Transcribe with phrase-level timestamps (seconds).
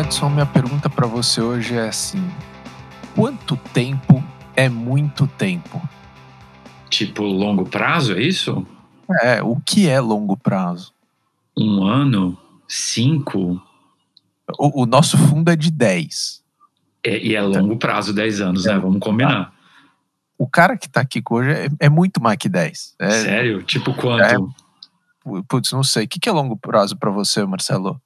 [0.00, 2.22] Edson, minha pergunta para você hoje é assim:
[3.14, 4.22] quanto tempo
[4.56, 5.80] é muito tempo?
[6.90, 8.66] Tipo, longo prazo, é isso?
[9.22, 10.92] É, o que é longo prazo?
[11.56, 12.38] Um ano?
[12.68, 13.60] Cinco?
[14.58, 16.42] O, o nosso fundo é de 10.
[17.04, 18.78] É, e é longo prazo, 10 anos, né?
[18.78, 19.52] Vamos combinar.
[20.38, 22.94] O cara que tá aqui hoje é, é muito mais que 10.
[22.98, 23.62] É, Sério?
[23.62, 24.52] Tipo quanto?
[25.48, 26.04] Putz, não sei.
[26.04, 28.00] O que, que é longo prazo para você, Marcelo?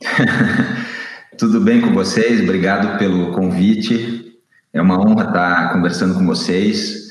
[1.38, 2.40] Tudo bem com vocês?
[2.40, 4.36] Obrigado pelo convite.
[4.72, 7.08] É uma honra estar conversando com vocês.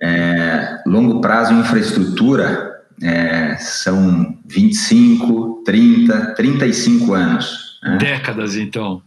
[0.00, 7.80] É, longo prazo em infraestrutura é, são 25, 30, 35 anos.
[7.82, 7.96] Né?
[7.98, 9.02] Décadas, então.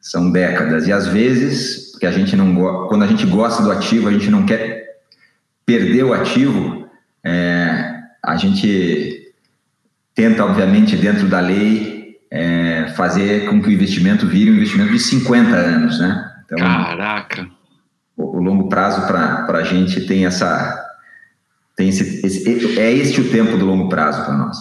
[0.00, 0.86] São décadas.
[0.86, 2.54] E às vezes, porque a gente não
[2.88, 4.84] quando a gente gosta do ativo, a gente não quer
[5.64, 6.88] perder o ativo,
[7.24, 9.32] é, a gente
[10.14, 11.93] tenta, obviamente, dentro da lei,
[12.34, 16.34] é, fazer com que o investimento vire um investimento de 50 anos, né?
[16.44, 17.48] Então, Caraca!
[18.16, 20.82] O, o longo prazo para a gente tem essa.
[21.76, 24.58] Tem esse, esse, é este o tempo do longo prazo para nós.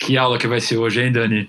[0.00, 1.48] Que aula que vai ser hoje, hein, Dani?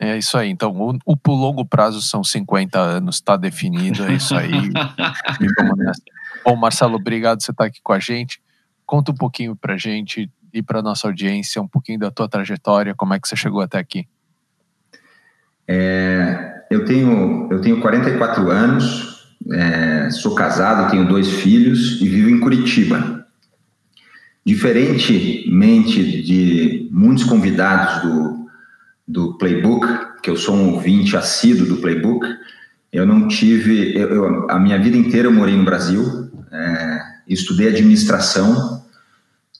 [0.00, 0.50] É isso aí.
[0.50, 4.50] Então, o, o longo prazo são 50 anos, está definido, é isso aí.
[6.44, 8.40] Bom, Marcelo, obrigado por você estar aqui com a gente.
[8.84, 12.94] Conta um pouquinho para a gente e para nossa audiência um pouquinho da tua trajetória,
[12.96, 14.06] como é que você chegou até aqui.
[15.66, 22.30] É, eu tenho eu tenho 44 anos, é, sou casado, tenho dois filhos e vivo
[22.30, 23.26] em Curitiba.
[24.44, 28.48] Diferentemente de muitos convidados do,
[29.06, 29.86] do Playbook,
[30.22, 32.26] que eu sou um ouvinte assíduo do Playbook,
[32.92, 33.96] eu não tive.
[33.96, 38.84] Eu, eu, a minha vida inteira eu morei no Brasil, é, estudei administração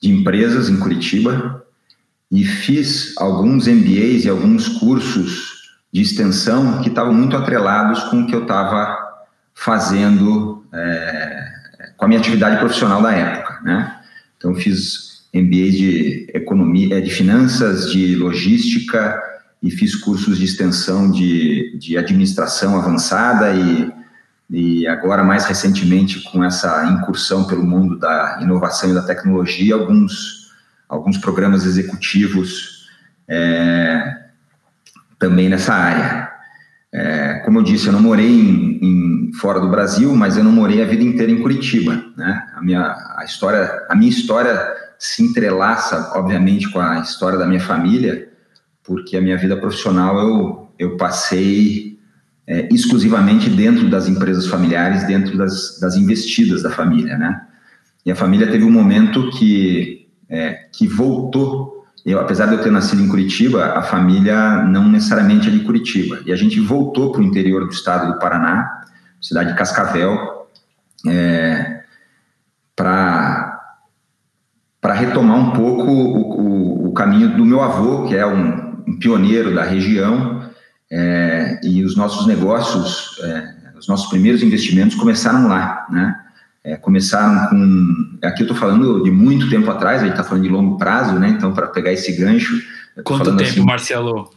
[0.01, 1.63] de empresas em Curitiba
[2.31, 5.54] e fiz alguns MBAs e alguns cursos
[5.91, 8.97] de extensão que estavam muito atrelados com o que eu estava
[9.53, 11.47] fazendo é,
[11.97, 13.99] com a minha atividade profissional da época, né?
[14.37, 19.21] Então fiz MBA de economia, é, de finanças, de logística
[19.63, 23.91] e fiz cursos de extensão de, de administração avançada e
[24.49, 30.53] e agora mais recentemente com essa incursão pelo mundo da inovação e da tecnologia, alguns,
[30.87, 32.87] alguns programas executivos
[33.27, 34.24] é,
[35.19, 36.31] também nessa área.
[36.93, 40.51] É, como eu disse, eu não morei em, em, fora do Brasil, mas eu não
[40.51, 42.03] morei a vida inteira em Curitiba.
[42.15, 42.47] Né?
[42.55, 44.57] A, minha, a, história, a minha história
[44.97, 48.29] se entrelaça, obviamente, com a história da minha família,
[48.83, 51.99] porque a minha vida profissional eu, eu passei
[52.47, 57.41] é, exclusivamente dentro das empresas familiares, dentro das, das investidas da família, né?
[58.05, 61.74] E a família teve um momento que, é, que voltou.
[62.05, 66.19] Eu, apesar de eu ter nascido em Curitiba, a família não necessariamente é de Curitiba.
[66.23, 68.83] E a gente voltou para o interior do estado do Paraná,
[69.19, 70.47] cidade de Cascavel,
[71.07, 71.83] é,
[72.75, 73.53] para
[74.79, 78.99] para retomar um pouco o, o, o, caminho do meu avô, que é um, um
[78.99, 80.47] pioneiro da região,
[80.91, 86.24] é, e os nossos negócios, é, os nossos primeiros investimentos começaram lá, né?
[86.65, 88.17] É, começaram com.
[88.23, 91.19] Aqui eu estou falando de muito tempo atrás, a gente está falando de longo prazo,
[91.19, 91.29] né?
[91.29, 92.59] Então, para pegar esse gancho.
[93.03, 94.31] Quanto tempo, assim, Marcelo?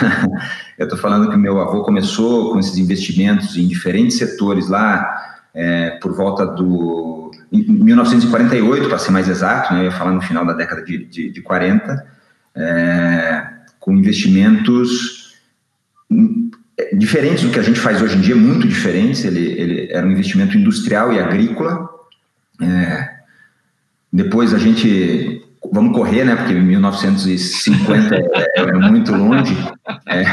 [0.78, 5.90] eu estou falando que meu avô começou com esses investimentos em diferentes setores lá, é,
[6.00, 7.32] por volta do.
[7.50, 9.80] Em 1948, para ser mais exato, né?
[9.80, 12.06] Eu ia falar no final da década de, de, de 40,
[12.54, 13.46] é,
[13.80, 15.34] com investimentos
[16.92, 19.24] diferentes do que a gente faz hoje em dia, muito diferentes.
[19.24, 21.88] Ele, ele era um investimento industrial e agrícola.
[22.60, 23.16] É,
[24.12, 25.42] depois a gente
[25.72, 26.36] vamos correr, né?
[26.36, 29.56] Porque 1950 é, é, muito longe.
[30.06, 30.24] É,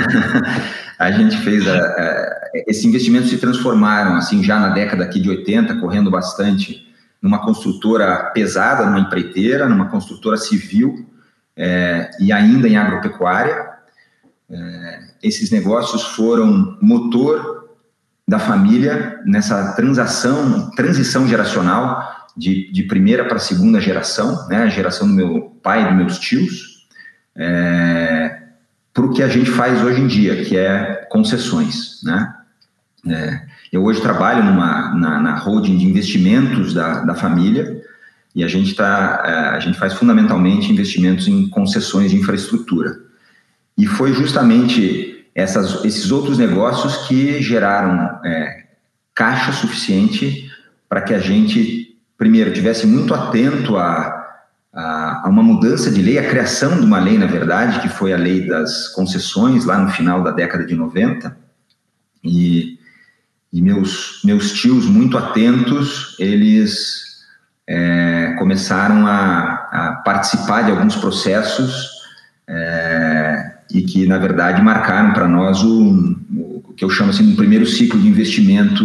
[0.98, 5.28] a gente fez a, a, esse investimento se transformaram assim já na década aqui de
[5.28, 6.86] 80, correndo bastante
[7.20, 11.08] numa construtora pesada, numa empreiteira, numa construtora civil
[11.56, 13.72] é, e ainda em agropecuária.
[14.50, 17.70] É, esses negócios foram motor
[18.28, 25.08] da família nessa transação, transição geracional de, de primeira para segunda geração, né, a geração
[25.08, 26.86] do meu pai e dos meus tios,
[27.36, 28.42] é,
[28.92, 32.34] para o que a gente faz hoje em dia, que é concessões, né?
[33.06, 33.42] É,
[33.72, 37.82] eu hoje trabalho numa, na, na holding de investimentos da, da família
[38.34, 42.98] e a gente, tá, é, a gente faz fundamentalmente investimentos em concessões de infraestrutura.
[43.76, 48.64] E foi justamente essas, esses outros negócios que geraram é,
[49.14, 50.50] caixa suficiente
[50.88, 54.24] para que a gente, primeiro, tivesse muito atento a,
[54.72, 58.16] a, uma mudança de lei, a criação de uma lei, na verdade, que foi a
[58.16, 61.36] lei das concessões, lá no final da década de 90,
[62.22, 62.78] e,
[63.52, 67.24] e meus, meus tios, muito atentos, eles
[67.66, 71.90] é, começaram a, a, participar de alguns processos
[72.48, 77.36] é, e que, na verdade, marcaram para nós o, o, que eu chamo assim, um
[77.36, 78.84] primeiro ciclo de investimento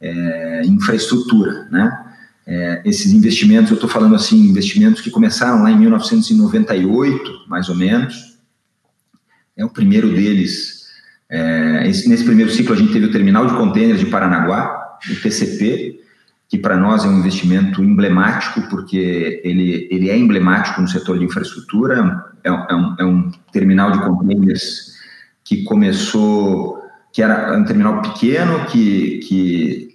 [0.00, 2.06] é, em infraestrutura, né?
[2.46, 7.76] É, esses investimentos, eu estou falando assim, investimentos que começaram lá em 1998, mais ou
[7.76, 8.38] menos.
[9.56, 10.80] É o primeiro deles.
[11.28, 15.22] É, esse, nesse primeiro ciclo, a gente teve o terminal de contêineres de Paranaguá, o
[15.22, 16.00] TCP,
[16.48, 21.24] que para nós é um investimento emblemático, porque ele, ele é emblemático no setor de
[21.24, 22.29] infraestrutura.
[22.44, 24.94] É, é, um, é um terminal de contêineres
[25.44, 26.82] que começou,
[27.12, 29.90] que era um terminal pequeno, que, que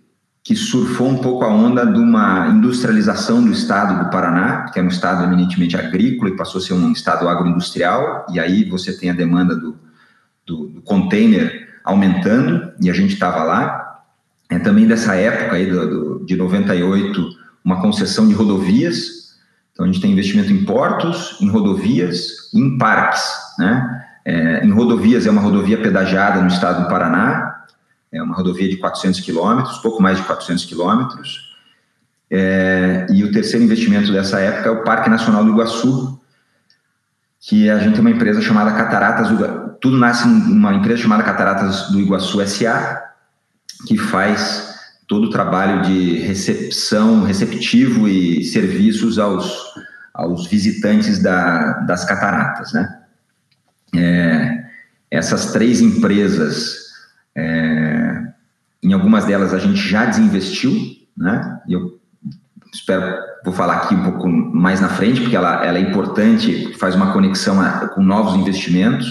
[0.46, 4.84] que surfou um pouco a onda de uma industrialização do estado do Paraná, que é
[4.84, 9.10] um estado eminentemente agrícola e passou a ser um estado agroindustrial, e aí você tem
[9.10, 9.76] a demanda do,
[10.46, 14.04] do, do container aumentando, e a gente estava lá.
[14.48, 17.28] É também dessa época aí do, do, de 98,
[17.64, 19.15] uma concessão de rodovias,
[19.76, 23.30] então a gente tem investimento em portos, em rodovias e em parques,
[23.60, 24.06] né?
[24.24, 27.66] É, em rodovias é uma rodovia pedagiada no estado do Paraná,
[28.10, 31.54] é uma rodovia de 400 quilômetros, pouco mais de 400 quilômetros.
[32.32, 36.22] É, e o terceiro investimento dessa época é o Parque Nacional do Iguaçu,
[37.42, 39.76] que a gente tem uma empresa chamada Cataratas do.
[39.82, 43.04] Tudo nasce numa empresa chamada Cataratas do Iguaçu SA,
[43.86, 44.75] que faz
[45.08, 49.74] todo o trabalho de recepção, receptivo e serviços aos,
[50.14, 53.02] aos visitantes da, das cataratas, né?
[53.96, 54.66] É,
[55.10, 56.86] essas três empresas
[57.36, 58.24] é,
[58.84, 60.74] em algumas delas a gente já desinvestiu,
[61.18, 61.60] né?
[61.68, 62.00] E eu
[62.74, 66.96] espero, vou falar aqui um pouco mais na frente, porque ela, ela é importante, faz
[66.96, 69.08] uma conexão a, com novos investimentos,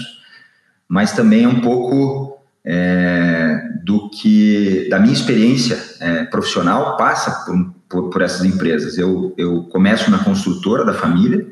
[0.87, 2.34] mas também é um pouco
[2.65, 8.97] é, do que, da minha experiência é, profissional, passa por, por, por, essas empresas.
[8.97, 11.45] Eu, eu começo na construtora da família,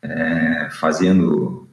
[0.00, 1.68] é, fazendo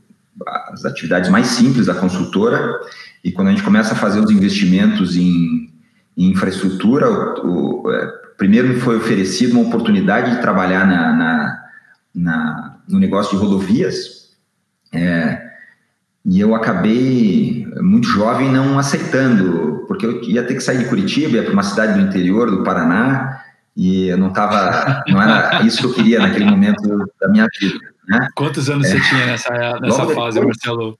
[0.71, 2.79] as atividades mais simples da construtora,
[3.23, 5.71] e quando a gente começa a fazer os investimentos em,
[6.17, 11.63] em infraestrutura, o, o, é, primeiro me foi oferecido uma oportunidade de trabalhar na, na,
[12.15, 14.31] na no negócio de rodovias,
[14.91, 15.50] é,
[16.25, 21.37] e eu acabei, muito jovem, não aceitando, porque eu ia ter que sair de Curitiba,
[21.37, 23.41] ia para uma cidade do interior do Paraná,
[23.75, 26.81] e eu não estava, não era isso que eu queria naquele momento
[27.19, 27.79] da minha vida.
[28.07, 28.27] Né?
[28.35, 30.97] Quantos anos é, você tinha nessa, nessa fase, depois, Marcelo?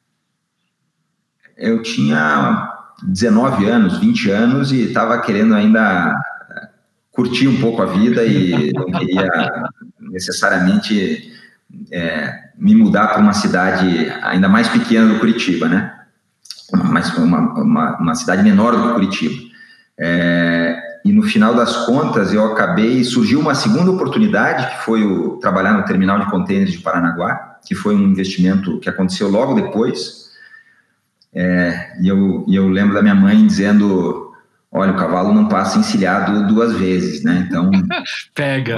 [1.62, 2.74] eu tinha
[3.04, 6.14] 19 anos, 20 anos e estava querendo ainda
[7.12, 9.30] curtir um pouco a vida e não queria
[10.00, 11.31] necessariamente
[11.92, 15.94] é, me mudar para uma cidade ainda mais pequena do Curitiba, né?
[16.74, 19.52] Mas uma, uma, uma cidade menor do que Curitiba.
[20.00, 25.38] É, e no final das contas eu acabei surgiu uma segunda oportunidade que foi o
[25.38, 30.22] trabalhar no terminal de contêineres de Paranaguá, que foi um investimento que aconteceu logo depois
[31.34, 34.34] é, e, eu, e eu lembro da minha mãe dizendo:
[34.72, 37.46] olha, o cavalo não passa encilhado duas vezes, né?
[37.48, 37.72] Então.
[38.36, 38.76] Pega.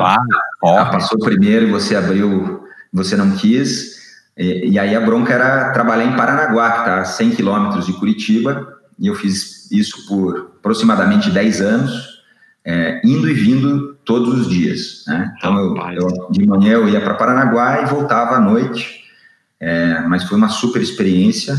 [0.63, 2.62] Ah, passou primeiro, você abriu,
[2.93, 4.03] você não quis.
[4.37, 7.93] E, e, aí a bronca era trabalhar em Paranaguá, que está a 100 quilômetros de
[7.93, 12.23] Curitiba, e eu fiz isso por aproximadamente 10 anos,
[12.63, 15.03] é, indo e vindo todos os dias.
[15.07, 15.33] Né?
[15.37, 19.03] Então, eu, eu, de manhã eu ia para Paranaguá e voltava à noite,
[19.59, 21.55] é, mas foi uma super experiência.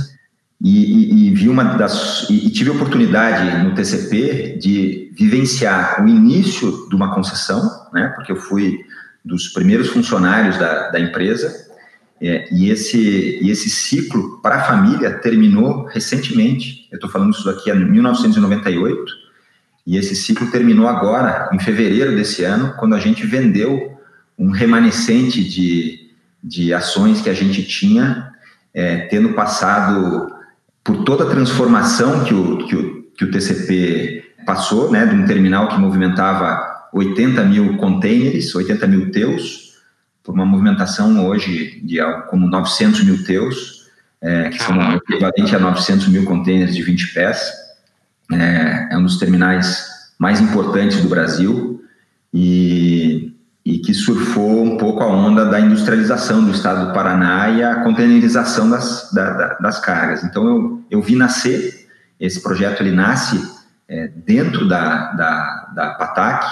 [0.63, 6.09] E, e, e vi uma das e, tive a oportunidade no TCP de vivenciar o
[6.09, 7.61] início de uma concessão,
[7.93, 8.13] né?
[8.15, 8.79] Porque eu fui
[9.25, 11.73] dos primeiros funcionários da, da empresa
[12.21, 16.89] é, e esse e esse ciclo para a família terminou recentemente.
[16.91, 19.25] Eu estou falando isso aqui em 1998
[19.87, 23.99] e esse ciclo terminou agora em fevereiro desse ano, quando a gente vendeu
[24.39, 26.11] um remanescente de,
[26.43, 28.33] de ações que a gente tinha,
[28.73, 30.33] é, tendo passado
[30.83, 35.27] por toda a transformação que o, que o, que o TCP passou, né, de um
[35.27, 39.75] terminal que movimentava 80 mil containers, 80 mil teus,
[40.23, 43.91] por uma movimentação hoje de algo como 900 mil teus,
[44.23, 47.53] é, que são equivalente a 900 mil containers de 20 pés.
[48.33, 49.87] É, é um dos terminais
[50.19, 51.85] mais importantes do Brasil
[52.33, 53.35] e
[53.65, 57.77] e que surfou um pouco a onda da industrialização do estado do Paraná e a
[57.77, 60.23] containerização das, da, das cargas.
[60.23, 61.89] Então, eu, eu vi nascer,
[62.21, 63.41] esse projeto ele nasce
[63.89, 66.47] é, dentro da, da, da PATAC,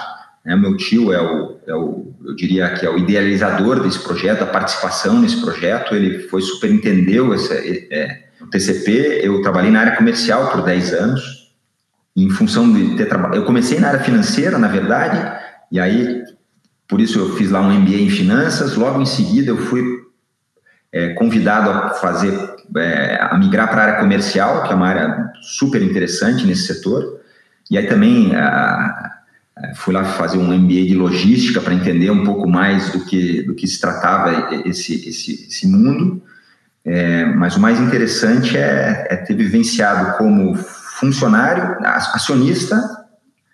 [0.44, 0.56] Né?
[0.56, 4.46] Meu tio é o, é o, eu diria que é o idealizador desse projeto, a
[4.46, 5.94] participação nesse projeto.
[5.94, 9.20] Ele foi superentendeu esse, é, o TCP.
[9.22, 11.42] Eu trabalhei na área comercial por 10 anos.
[12.14, 16.22] Em função de ter trabalhado, eu comecei na área financeira, na verdade, e aí
[16.86, 18.76] por isso eu fiz lá um MBA em finanças.
[18.76, 19.82] Logo em seguida eu fui
[20.92, 22.38] é, convidado a fazer,
[22.76, 27.18] é, a migrar para a área comercial, que é uma área super interessante nesse setor.
[27.70, 28.40] E aí também a,
[29.08, 29.21] é,
[29.74, 33.54] fui lá fazer um MBA de logística para entender um pouco mais do que, do
[33.54, 36.22] que se tratava esse, esse, esse mundo.
[36.84, 43.06] É, mas o mais interessante é, é, ter vivenciado como funcionário, acionista,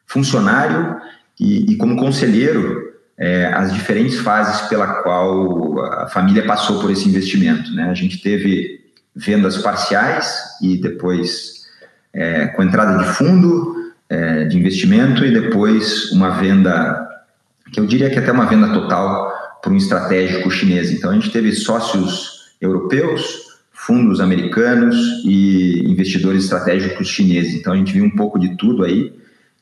[0.06, 0.96] funcionário
[1.38, 2.88] e, e como conselheiro
[3.18, 7.70] é, as diferentes fases pela qual a família passou por esse investimento.
[7.74, 7.90] Né?
[7.90, 8.80] A gente teve
[9.14, 11.66] vendas parciais e depois
[12.12, 13.77] é, com entrada de fundo,
[14.08, 17.08] é, de investimento e depois uma venda,
[17.72, 20.90] que eu diria que até uma venda total para um estratégico chinês.
[20.90, 27.54] Então a gente teve sócios europeus, fundos americanos e investidores estratégicos chineses.
[27.54, 29.12] Então a gente viu um pouco de tudo aí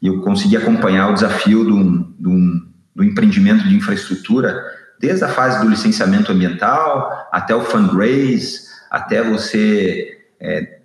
[0.00, 4.62] e eu consegui acompanhar o desafio do, do, do empreendimento de infraestrutura,
[5.00, 10.75] desde a fase do licenciamento ambiental até o fundraise, até você é,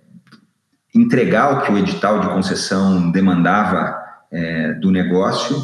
[0.94, 3.96] entregar o que o edital de concessão demandava
[4.30, 5.56] é, do negócio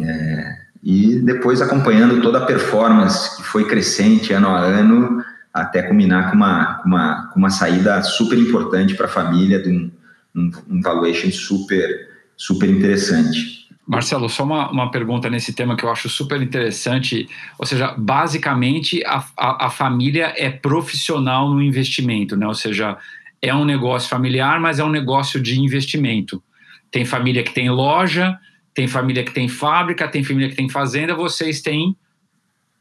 [0.00, 6.30] é, e depois acompanhando toda a performance que foi crescente ano a ano até culminar
[6.30, 9.90] com uma, uma, uma saída super importante para a família de um,
[10.34, 13.60] um, um valuation super, super interessante.
[13.86, 17.28] Marcelo, só uma, uma pergunta nesse tema que eu acho super interessante.
[17.58, 22.46] Ou seja, basicamente a, a, a família é profissional no investimento, né?
[22.46, 22.96] Ou seja,
[23.42, 26.42] é um negócio familiar, mas é um negócio de investimento.
[26.90, 28.38] Tem família que tem loja,
[28.74, 31.96] tem família que tem fábrica, tem família que tem fazenda, vocês têm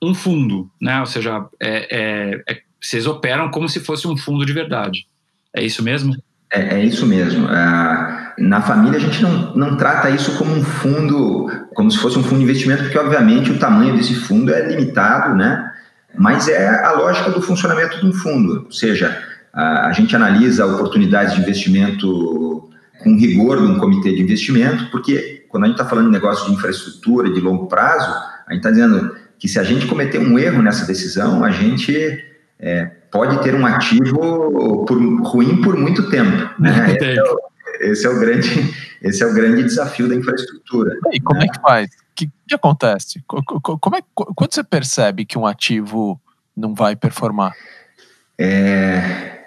[0.01, 0.99] um fundo, né?
[0.99, 5.05] Ou seja, é, é, é, vocês operam como se fosse um fundo de verdade.
[5.53, 6.15] É isso mesmo?
[6.51, 7.45] É, é isso mesmo.
[7.45, 12.17] Uh, na família, a gente não, não trata isso como um fundo, como se fosse
[12.17, 15.71] um fundo de investimento, porque, obviamente, o tamanho desse fundo é limitado, né?
[16.17, 18.63] Mas é a lógica do funcionamento de um fundo.
[18.65, 19.21] Ou seja,
[19.53, 25.63] a gente analisa oportunidades de investimento com rigor de um comitê de investimento, porque quando
[25.63, 28.09] a gente está falando de negócio de infraestrutura de longo prazo,
[28.47, 32.23] a gente está dizendo que se a gente cometer um erro nessa decisão, a gente
[32.59, 36.49] é, pode ter um ativo por, ruim por muito tempo.
[36.59, 36.95] Né?
[36.99, 37.39] Esse, é o,
[37.79, 40.97] esse, é o, grande, esse é o grande desafio da infraestrutura.
[41.11, 41.45] E como né?
[41.45, 41.87] é que faz?
[41.87, 43.23] O que, que acontece?
[43.25, 46.19] Como é, quando você percebe que um ativo
[46.55, 47.53] não vai performar?
[48.37, 49.38] É,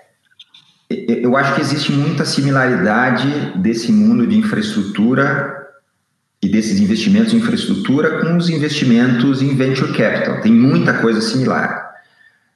[1.09, 5.69] eu acho que existe muita similaridade desse mundo de infraestrutura
[6.41, 10.41] e desses investimentos em infraestrutura com os investimentos em venture capital.
[10.41, 11.93] Tem muita coisa similar,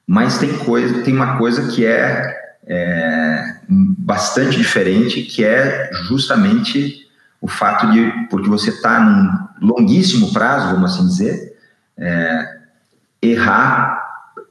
[0.06, 2.34] mas tem coisa, tem uma coisa que é,
[2.66, 7.06] é bastante diferente, que é justamente
[7.40, 11.56] o fato de, porque você está num longuíssimo prazo, vamos assim dizer,
[11.96, 12.56] é,
[13.22, 14.06] errar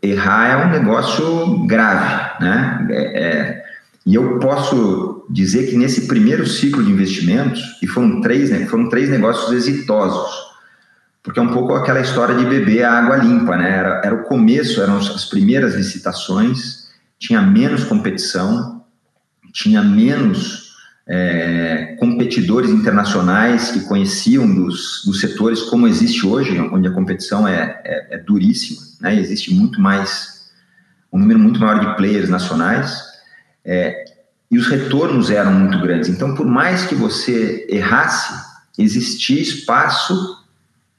[0.06, 2.88] errar é um negócio grave, né?
[2.90, 3.65] É, é,
[4.06, 8.88] e eu posso dizer que nesse primeiro ciclo de investimentos, e foram três, né, foram
[8.88, 10.46] três negócios exitosos,
[11.26, 13.72] porque é um pouco aquela história de beber a água limpa, né?
[13.72, 18.86] Era, era o começo, eram as primeiras licitações, tinha menos competição,
[19.52, 20.76] tinha menos
[21.08, 27.82] é, competidores internacionais que conheciam dos, dos setores como existe hoje, onde a competição é,
[27.84, 29.20] é, é duríssima, né?
[29.20, 30.52] Existe muito mais,
[31.12, 33.15] um número muito maior de players nacionais.
[33.66, 34.06] É,
[34.52, 36.10] e os retornos eram muito grandes.
[36.10, 38.34] Então, por mais que você errasse,
[38.78, 40.46] existia espaço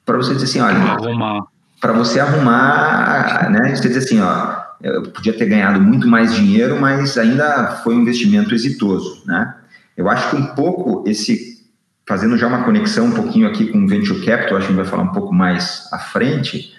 [0.05, 1.45] para você dizer assim, olha,
[1.81, 3.75] para você arrumar, né?
[3.75, 8.01] Você dizer assim, ó, eu podia ter ganhado muito mais dinheiro, mas ainda foi um
[8.01, 9.55] investimento exitoso, né?
[9.97, 11.65] Eu acho que um pouco esse,
[12.07, 14.77] fazendo já uma conexão um pouquinho aqui com o venture capital, acho que a gente
[14.77, 16.75] vai falar um pouco mais à frente,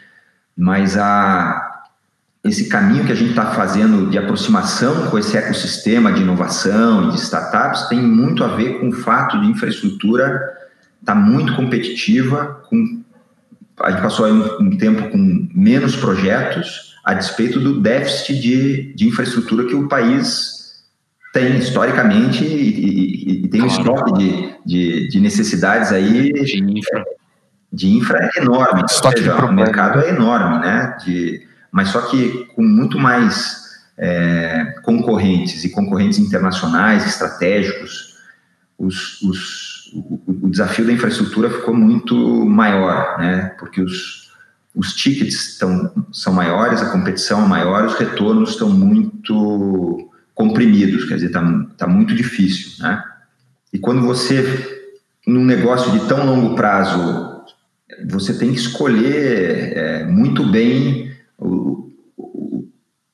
[0.55, 1.76] mas a
[2.43, 7.11] esse caminho que a gente está fazendo de aproximação com esse ecossistema de inovação e
[7.11, 10.57] de startups tem muito a ver com o fato de infraestrutura
[10.99, 13.01] estar tá muito competitiva, com,
[13.81, 18.93] a gente passou aí um, um, tempo com menos projetos, a despeito do déficit de,
[18.93, 20.57] de infraestrutura que o país
[21.33, 27.05] tem historicamente e, e, e tem um estoque de, de, de, necessidades aí de infra,
[27.71, 30.97] de infra é enorme, ou seja, o mercado é enorme, né?
[31.05, 31.46] De,
[31.77, 38.17] mas só que com muito mais é, concorrentes e concorrentes internacionais, estratégicos,
[38.79, 42.15] os, os, o, o, desafio da infraestrutura ficou muito
[42.47, 43.55] maior, né?
[43.59, 44.31] Porque os,
[44.73, 51.13] os tickets estão, são maiores, a competição é maior, os retornos estão muito comprimidos, quer
[51.13, 51.43] dizer, está
[51.77, 53.03] tá muito difícil, né?
[53.71, 54.89] E quando você,
[55.27, 57.43] num negócio de tão longo prazo,
[58.09, 61.06] você tem que escolher é, muito bem
[61.37, 61.91] o,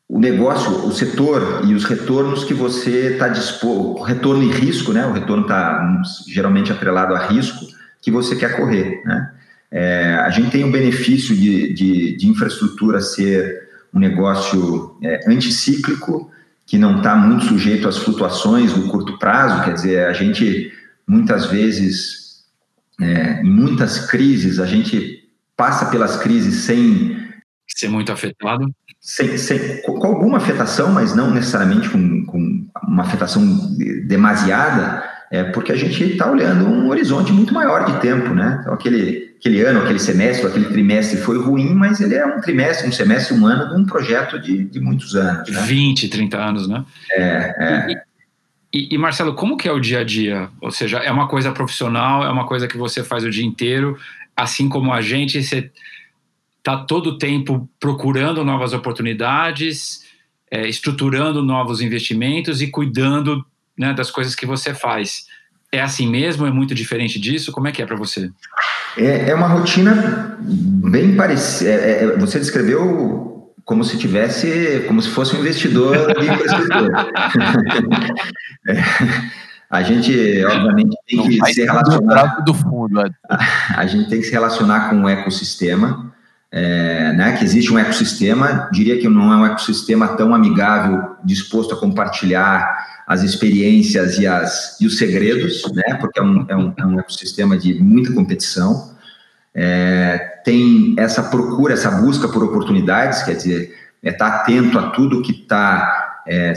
[0.08, 5.06] o, negócio, o setor e os retornos que você está disposto, retorno e risco, né?
[5.06, 7.66] O retorno está geralmente atrelado a risco
[8.02, 9.34] que você quer correr, né?
[9.72, 16.30] É, a gente tem o benefício de, de, de infraestrutura ser um negócio é, anticíclico,
[16.66, 20.72] que não está muito sujeito às flutuações do curto prazo, quer dizer, a gente
[21.08, 22.44] muitas vezes,
[23.00, 27.23] é, em muitas crises, a gente passa pelas crises sem.
[27.76, 28.74] Ser muito afetado?
[29.02, 33.44] Sem, sem, com alguma afetação, mas não necessariamente com, com uma afetação
[34.06, 35.04] demasiada,
[35.34, 38.60] é porque a gente está olhando um horizonte muito maior de tempo, né?
[38.62, 42.88] Então, aquele, aquele ano, aquele semestre, aquele trimestre foi ruim, mas ele é um trimestre,
[42.88, 45.50] um semestre, um ano de um projeto de, de muitos anos.
[45.50, 45.62] Né?
[45.64, 46.86] 20, 30 anos, né?
[47.12, 47.88] É, é.
[47.92, 47.98] E,
[48.78, 50.50] e, e, Marcelo, como que é o dia a dia?
[50.62, 53.98] Ou seja, é uma coisa profissional, é uma coisa que você faz o dia inteiro,
[54.38, 55.72] assim como a gente, você
[56.64, 60.04] está todo o tempo procurando novas oportunidades,
[60.50, 63.46] é, estruturando novos investimentos e cuidando
[63.78, 65.26] né, das coisas que você faz.
[65.72, 66.48] É assim mesmo?
[66.48, 67.52] É muito diferente disso?
[67.52, 68.32] Como é que é para você?
[68.96, 71.70] É, é, uma rotina bem parecida.
[71.70, 77.08] É, é, você descreveu como se tivesse, como se fosse um investidor de infraestrutura.
[78.66, 78.82] É,
[79.70, 82.42] a gente, obviamente, tem que Não, se relacionar.
[82.46, 83.10] Do fundo, a,
[83.76, 86.14] a gente tem que se relacionar com o ecossistema.
[86.56, 91.74] É, né, que existe um ecossistema, diria que não é um ecossistema tão amigável, disposto
[91.74, 95.96] a compartilhar as experiências e, as, e os segredos, né?
[96.00, 98.94] Porque é um, é um, é um ecossistema de muita competição.
[99.52, 104.92] É, tem essa procura, essa busca por oportunidades, quer dizer, é estar tá atento a
[104.92, 106.54] tudo que está é,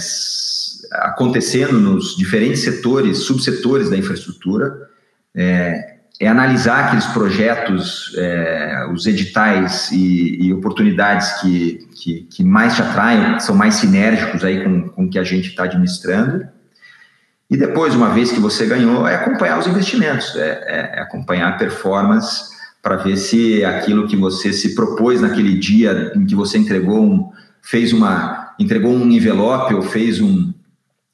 [0.93, 4.91] acontecendo nos diferentes setores, subsetores da infraestrutura,
[5.35, 12.75] é, é analisar aqueles projetos, é, os editais e, e oportunidades que, que, que, mais
[12.75, 16.47] te atraem, que são mais sinérgicos aí com, o que a gente está administrando.
[17.51, 21.49] E depois, uma vez que você ganhou, é acompanhar os investimentos, é, é, é acompanhar
[21.49, 26.57] a performance para ver se aquilo que você se propôs naquele dia em que você
[26.57, 30.53] entregou um, fez uma, entregou um envelope ou fez um,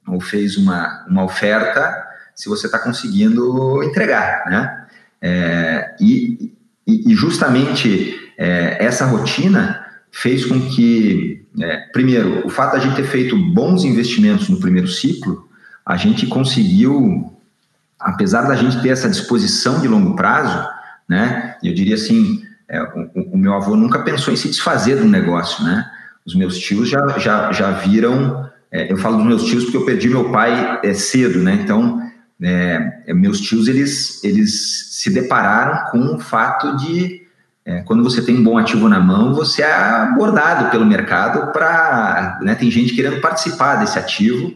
[0.07, 4.82] ou fez uma, uma oferta, se você está conseguindo entregar, né?
[5.23, 6.53] É, e,
[6.85, 12.97] e, justamente é, essa rotina fez com que, é, primeiro, o fato de a gente
[12.97, 15.49] ter feito bons investimentos no primeiro ciclo,
[15.87, 17.33] a gente conseguiu,
[18.01, 20.69] apesar da gente ter essa disposição de longo prazo,
[21.09, 21.57] né?
[21.63, 25.65] Eu diria assim, é, o, o, meu avô nunca pensou em se desfazer do negócio,
[25.65, 25.89] né?
[26.27, 29.85] Os meus tios já, já, já viram, é, eu falo dos meus tios porque eu
[29.85, 31.61] perdi meu pai é, cedo, né?
[31.63, 32.02] Então,
[32.42, 37.22] é, é, meus tios eles, eles se depararam com o fato de
[37.64, 42.40] é, quando você tem um bom ativo na mão, você é abordado pelo mercado para.
[42.42, 44.55] Né, tem gente querendo participar desse ativo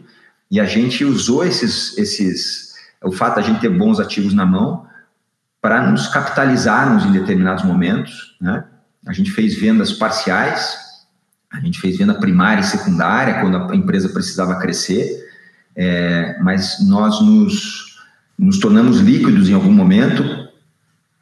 [0.51, 4.45] e a gente usou esses, esses o fato de a gente ter bons ativos na
[4.45, 4.85] mão
[5.61, 8.35] para nos capitalizarmos em determinados momentos.
[8.41, 8.65] Né?
[9.05, 10.77] A gente fez vendas parciais,
[11.49, 15.26] a gente fez venda primária e secundária quando a empresa precisava crescer
[15.77, 17.99] é, mas nós nos,
[18.37, 20.47] nos tornamos líquidos em algum momento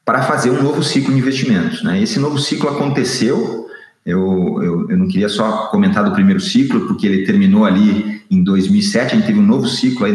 [0.05, 1.83] para fazer um novo ciclo de investimentos.
[1.83, 2.01] Né?
[2.01, 3.67] Esse novo ciclo aconteceu,
[4.05, 8.41] eu, eu, eu, não queria só comentar do primeiro ciclo, porque ele terminou ali em
[8.41, 10.07] 2007, a gente teve um novo ciclo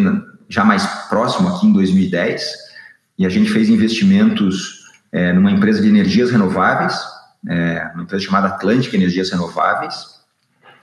[0.49, 2.43] já mais próximo, aqui em 2010,
[3.19, 4.81] e a gente fez investimentos
[5.13, 6.95] é, numa empresa de energias renováveis,
[7.47, 9.95] é, uma empresa chamada Atlântica Energias Renováveis.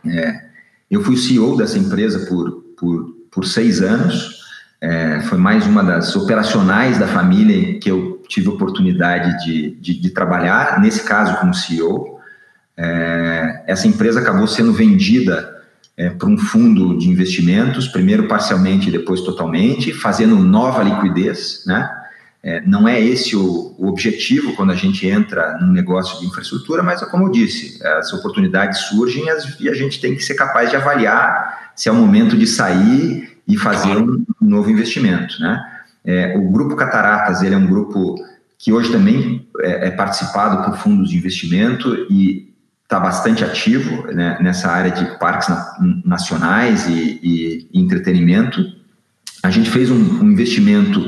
[0.06, 0.48] É,
[0.92, 4.42] eu fui CEO dessa empresa por, por por seis anos.
[4.82, 10.10] É, foi mais uma das operacionais da família que eu tive oportunidade de, de, de
[10.10, 12.20] trabalhar, nesse caso como CEO.
[12.76, 15.56] É, essa empresa acabou sendo vendida
[15.96, 21.64] é, para um fundo de investimentos, primeiro parcialmente e depois totalmente, fazendo nova liquidez.
[21.68, 21.88] Né?
[22.42, 26.82] É, não é esse o, o, objetivo quando a gente entra num negócio de infraestrutura,
[26.82, 29.26] mas, como eu disse, as oportunidades surgem
[29.60, 33.27] e a gente tem que ser capaz de avaliar se é o momento de sair
[33.48, 35.64] e fazer um novo investimento, né?
[36.04, 38.16] É, o grupo Cataratas ele é um grupo
[38.58, 44.38] que hoje também é, é participado por fundos de investimento e está bastante ativo né,
[44.40, 48.64] nessa área de parques na, nacionais e, e, e, entretenimento.
[49.44, 51.06] A gente fez um, um investimento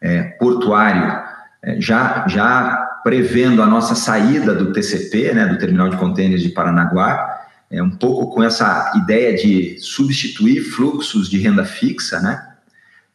[0.00, 1.22] é, portuário,
[1.62, 6.48] é, já, já prevendo a nossa saída do TCP, né, do Terminal de Contêineres de
[6.48, 7.39] Paranaguá,
[7.70, 12.48] é um pouco com essa ideia de substituir fluxos de renda fixa, né?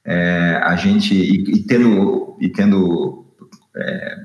[0.03, 3.25] É, a gente e, e tendo e tendo
[3.75, 4.17] é,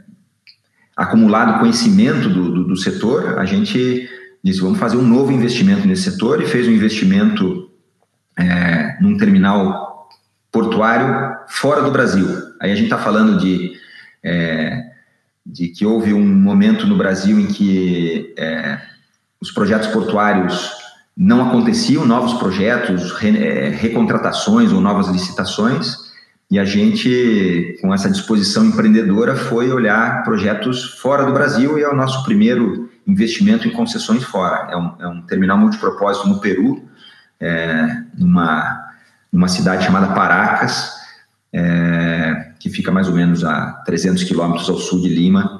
[0.97, 4.09] acumulado conhecimento do, do, do, setor, a gente
[4.45, 7.71] disse vamos fazer um novo investimento nesse setor e fez um investimento
[8.39, 10.09] é, num terminal
[10.53, 12.29] portuário fora do Brasil.
[12.61, 13.73] Aí a gente está falando de
[14.23, 14.91] é,
[15.45, 18.81] de que houve um momento no Brasil em que é,
[19.41, 20.71] os projetos portuários
[21.17, 26.11] não aconteciam, novos projetos, é, recontratações ou novas licitações,
[26.51, 31.89] e a gente, com essa disposição empreendedora, foi olhar projetos fora do Brasil e é
[31.89, 34.69] o nosso primeiro investimento em concessões fora.
[34.73, 36.83] É um, é um terminal multipropósito no Peru,
[37.39, 38.91] é, numa,
[39.33, 40.91] numa cidade chamada Paracas,
[41.53, 45.60] é, que fica mais ou menos a 300 quilômetros ao sul de Lima.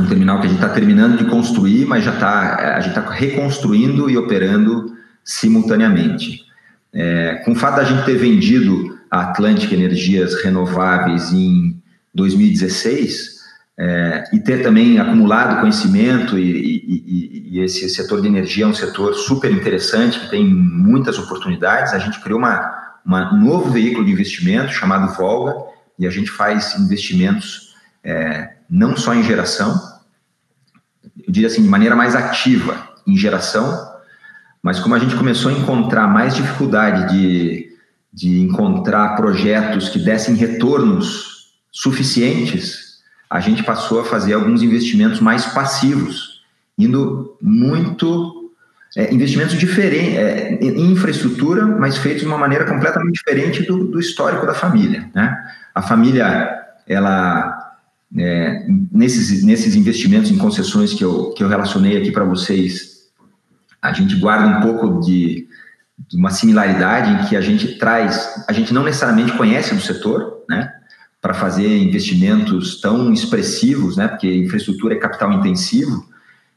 [0.00, 2.96] É um terminal que a gente está terminando de construir, mas já está a gente
[2.96, 6.40] está reconstruindo e operando simultaneamente.
[6.92, 11.80] É, com o fato da gente ter vendido a Atlântica Energias Renováveis em
[12.14, 13.40] 2016
[13.78, 18.74] é, e ter também acumulado conhecimento e, e, e, esse setor de energia é um
[18.74, 24.04] setor super interessante que tem muitas oportunidades, a gente criou uma, uma, um novo veículo
[24.04, 25.54] de investimento chamado Volga,
[25.98, 29.89] e a gente faz investimentos é, não só em geração,
[31.26, 33.90] eu diria assim, de maneira mais ativa em geração,
[34.62, 37.72] mas como a gente começou a encontrar mais dificuldade de,
[38.12, 45.46] de encontrar projetos que dessem retornos suficientes, a gente passou a fazer alguns investimentos mais
[45.46, 46.42] passivos,
[46.76, 48.40] indo muito
[48.96, 54.00] é, investimentos diferentes é, em infraestrutura, mas feitos de uma maneira completamente diferente do, do
[54.00, 55.36] histórico da família, né?
[55.72, 57.76] A família, ela,
[58.18, 58.39] é,
[58.90, 63.10] nesses, nesses investimentos em concessões que eu, que eu relacionei aqui para vocês,
[63.80, 65.46] a gente guarda um pouco de,
[66.08, 70.44] de, uma similaridade em que a gente traz, a gente não necessariamente conhece do setor,
[70.48, 70.72] né?
[71.20, 74.08] Para fazer investimentos tão expressivos, né?
[74.08, 76.08] Porque infraestrutura é capital intensivo.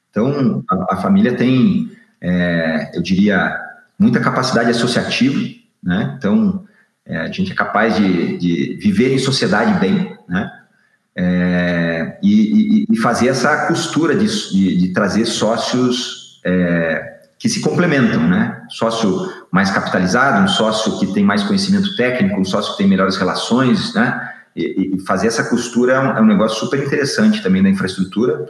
[0.09, 1.91] Então, a, a família tem,
[2.21, 3.57] é, eu diria,
[3.97, 5.39] muita capacidade associativa,
[5.81, 6.15] né?
[6.17, 6.65] Então,
[7.05, 10.51] é, a gente é capaz de, de, viver em sociedade bem, né?
[11.15, 18.27] É, e, e, fazer essa costura de, de, de trazer sócios é, que se complementam,
[18.27, 18.63] né?
[18.69, 23.15] Sócio mais capitalizado, um sócio que tem mais conhecimento técnico, um sócio que tem melhores
[23.17, 24.29] relações, né?
[24.55, 28.45] E, e fazer essa costura é um, é um negócio super interessante também da infraestrutura,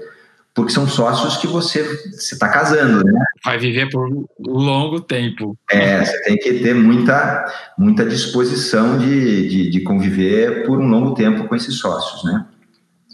[0.53, 1.81] porque são sócios que você
[2.13, 3.25] está casando, né?
[3.43, 5.57] Vai viver por um longo tempo.
[5.71, 7.45] É, você tem que ter muita,
[7.77, 12.45] muita disposição de, de, de conviver por um longo tempo com esses sócios, né?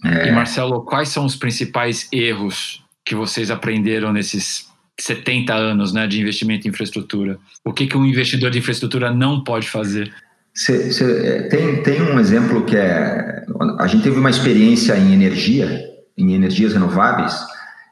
[0.04, 0.28] É...
[0.28, 6.20] E Marcelo, quais são os principais erros que vocês aprenderam nesses 70 anos né, de
[6.22, 7.38] investimento em infraestrutura?
[7.66, 10.14] O que, que um investidor de infraestrutura não pode fazer?
[10.54, 13.46] Cê, cê, é, tem, tem um exemplo que é.
[13.80, 17.34] A gente teve uma experiência em energia em energias renováveis,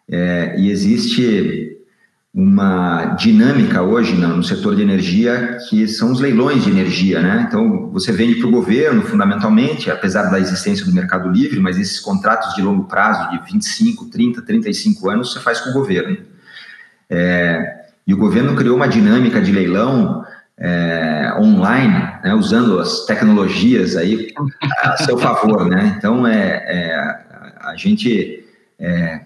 [0.10, 1.77] é, e existe
[2.38, 7.48] uma dinâmica hoje no setor de energia que são os leilões de energia, né?
[7.48, 12.00] Então, você vende para o governo, fundamentalmente, apesar da existência do mercado livre, mas esses
[12.00, 16.16] contratos de longo prazo, de 25, 30, 35 anos, você faz com o governo.
[17.10, 20.24] É, e o governo criou uma dinâmica de leilão
[20.60, 24.32] é, online, né, usando as tecnologias aí
[24.84, 25.96] a seu favor, né?
[25.98, 27.28] Então, é, é
[27.62, 28.46] a gente
[28.80, 29.22] é,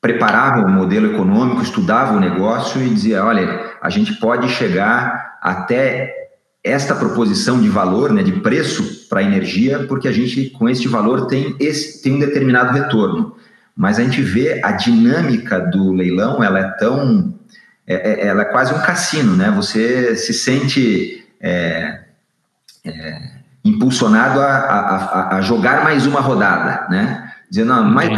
[0.00, 6.14] preparava o modelo econômico, estudava o negócio e dizia, olha, a gente pode chegar até
[6.62, 10.88] esta proposição de valor, né, de preço para a energia, porque a gente, com este
[10.88, 13.36] valor, tem, esse, tem um determinado retorno.
[13.76, 17.34] Mas a gente vê a dinâmica do leilão, ela é tão...
[17.86, 19.50] É, é ela é quase um cassino, né?
[19.50, 21.26] Você se sente...
[21.40, 22.00] É,
[22.84, 27.29] é, impulsionado a, a, a, jogar mais uma rodada, né?
[27.50, 28.08] Dizendo, não, mas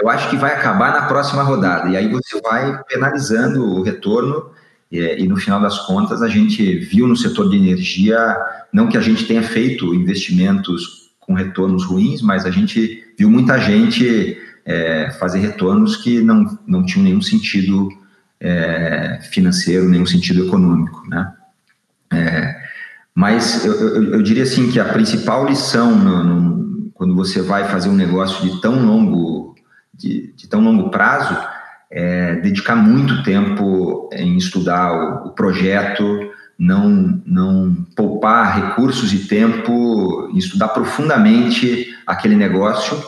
[0.00, 1.88] eu acho que vai acabar na próxima rodada.
[1.88, 4.50] E aí você vai penalizando o retorno,
[4.90, 8.36] e, e, no final das contas a gente viu no setor de energia,
[8.72, 13.58] não que a gente tenha feito investimentos com retornos ruins, mas a gente viu muita
[13.58, 17.88] gente é, fazer retornos que não, não tinham nenhum sentido
[18.40, 21.32] é, financeiro, nenhum sentido econômico, né?
[22.12, 22.54] É,
[23.12, 26.65] mas eu, eu, eu, diria assim que a principal lição no, no
[26.96, 29.54] quando você vai fazer um negócio de tão longo,
[29.94, 31.36] de, de tão longo prazo,
[31.90, 40.28] é dedicar muito tempo em estudar o, o projeto, não, não poupar recursos e tempo
[40.32, 43.00] em estudar profundamente aquele negócio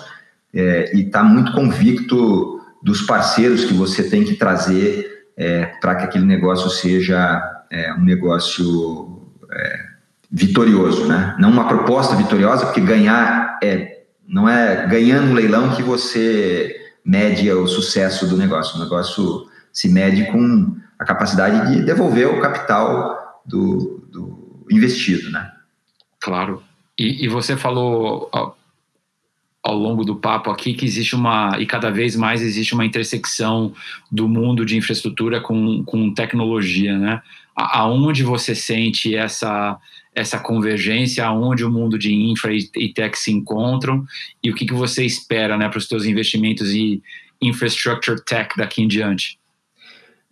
[0.55, 5.95] é, e estar tá muito convicto dos parceiros que você tem que trazer é, para
[5.97, 9.81] que aquele negócio seja é, um negócio é,
[10.31, 11.35] vitorioso, né?
[11.39, 17.51] Não uma proposta vitoriosa, porque ganhar é não é ganhando um leilão que você mede
[17.51, 18.77] o sucesso do negócio.
[18.77, 25.51] O negócio se mede com a capacidade de devolver o capital do, do investido, né?
[26.21, 26.63] Claro.
[26.99, 28.59] E, e você falou ao,
[29.63, 33.73] ao, longo do papo aqui que existe uma, e cada vez mais existe uma intersecção
[34.13, 37.23] do mundo de infraestrutura com, com tecnologia, né?
[37.57, 39.79] Aonde você sente essa,
[40.19, 44.05] essa convergência, aonde o mundo de infra e, tech se encontram
[44.43, 47.01] e o que, que você espera né, para os seus investimentos e
[47.41, 49.39] infrastructure tech daqui em diante?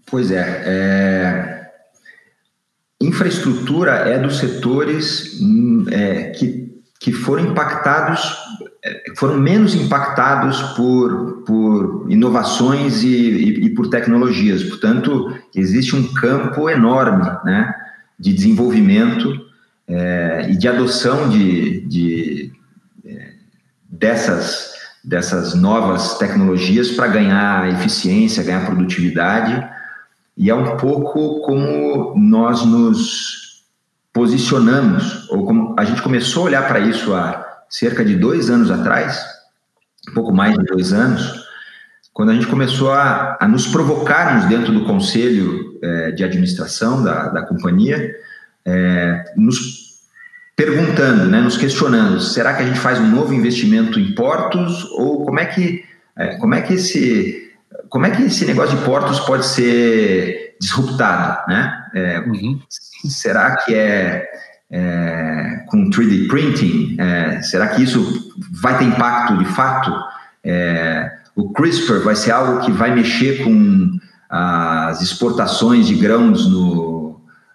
[0.04, 1.70] Pois é, é...
[3.00, 5.40] infraestrutura é dos setores
[5.92, 6.68] é, que,
[6.98, 8.36] que foram impactados,
[8.84, 14.64] é, foram menos impactados por, por inovações e, e, e por tecnologias.
[14.64, 17.72] Portanto, existe um campo enorme né,
[18.18, 19.46] de desenvolvimento
[19.88, 22.52] é, e de adoção de, de
[23.04, 23.32] é,
[23.88, 24.72] dessas,
[25.02, 29.66] dessas novas tecnologias para ganhar eficiência, ganhar produtividade.
[30.36, 33.64] E é um pouco como nós nos
[34.12, 38.70] posicionamos, ou como a gente começou a olhar para isso há cerca de dois anos
[38.70, 39.22] atrás,
[40.08, 41.44] um pouco mais de dois anos,
[42.12, 47.28] quando a gente começou a, a nos provocarmos dentro do conselho é, de administração da,
[47.28, 48.14] da companhia,
[48.66, 49.86] é, nos
[50.56, 55.24] perguntando, né, nos questionando, será que a gente faz um novo investimento em portos ou
[55.24, 55.84] como é que
[56.16, 57.52] é, como é que esse
[57.90, 61.84] como é que esse negócio de portos pode ser disruptado, né?
[61.94, 62.58] É, uhum.
[62.70, 64.26] Será que é,
[64.70, 66.96] é, com 3D printing?
[66.98, 69.92] É, será que isso vai ter impacto de fato?
[70.42, 73.98] É, o CRISPR vai ser algo que vai mexer com
[74.28, 76.95] as exportações de grãos no,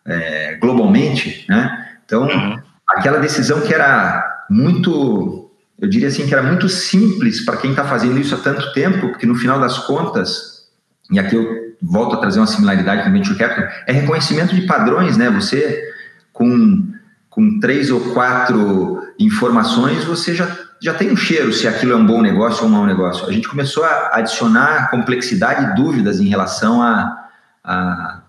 [0.06, 1.88] é, globalmente, né?
[2.06, 2.60] Então, uhum.
[2.88, 5.42] aquela decisão que era muito
[5.82, 9.10] eu diria assim que era muito simples para quem está fazendo isso há tanto tempo,
[9.10, 10.68] porque no final das contas,
[11.10, 14.62] e aqui eu volto a trazer uma similaridade com o Venture Capital, é reconhecimento de
[14.68, 15.32] padrões, né?
[15.32, 15.84] Você,
[16.32, 16.94] com,
[17.32, 22.06] com três ou quatro informações, você já, já tem um cheiro se aquilo é um
[22.06, 23.28] bom negócio ou um mau negócio.
[23.28, 27.28] A gente começou a adicionar complexidade e dúvidas em relação a,
[27.64, 28.22] a,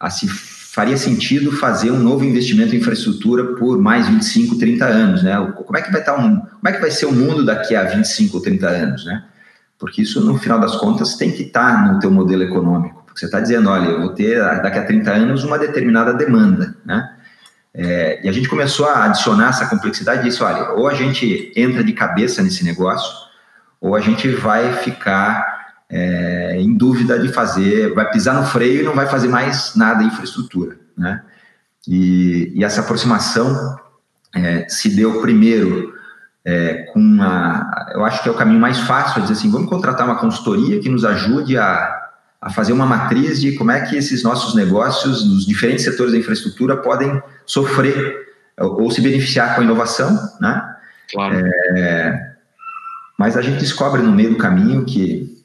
[0.00, 0.26] a se
[0.76, 5.34] faria sentido fazer um novo investimento em infraestrutura por mais 25, 30 anos, né?
[5.56, 7.84] Como é que vai estar um, como é que vai ser o mundo daqui a
[7.84, 9.24] 25 ou 30 anos, né?
[9.78, 13.04] Porque isso no final das contas tem que estar no teu modelo econômico.
[13.06, 16.76] Porque você está dizendo, olha, eu vou ter daqui a 30 anos uma determinada demanda,
[16.84, 17.10] né?
[17.72, 21.54] É, e a gente começou a adicionar essa complexidade e disse, olha, ou a gente
[21.56, 23.10] entra de cabeça nesse negócio,
[23.80, 25.55] ou a gente vai ficar
[25.88, 30.02] é, em dúvida de fazer, vai pisar no freio e não vai fazer mais nada
[30.02, 31.22] em infraestrutura, né?
[31.86, 33.78] E, e essa aproximação
[34.34, 35.94] é, se deu primeiro
[36.44, 39.68] é, com a, eu acho que é o caminho mais fácil, é dizer assim, vamos
[39.68, 42.06] contratar uma consultoria que nos ajude a,
[42.40, 46.18] a fazer uma matriz de como é que esses nossos negócios, nos diferentes setores da
[46.18, 48.26] infraestrutura, podem sofrer
[48.58, 50.74] ou, ou se beneficiar com a inovação, né?
[51.12, 51.36] Claro.
[51.76, 52.34] É,
[53.18, 55.35] mas a gente descobre no meio do caminho que